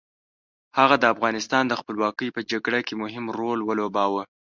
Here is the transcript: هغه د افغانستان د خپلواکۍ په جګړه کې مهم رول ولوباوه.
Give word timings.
هغه 0.77 0.95
د 0.99 1.05
افغانستان 1.13 1.63
د 1.67 1.73
خپلواکۍ 1.79 2.29
په 2.35 2.41
جګړه 2.51 2.79
کې 2.87 2.93
مهم 3.03 3.25
رول 3.37 3.59
ولوباوه. 3.63 4.23